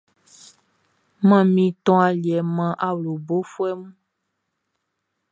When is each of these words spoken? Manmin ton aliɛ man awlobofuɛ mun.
Manmin 1.27 1.71
ton 1.83 1.99
aliɛ 2.07 2.37
man 2.55 2.71
awlobofuɛ 2.87 3.69
mun. 3.79 3.93